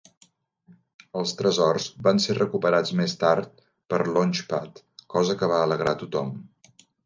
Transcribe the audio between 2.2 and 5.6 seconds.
ser recuperats més tard per Launchpad, cosa que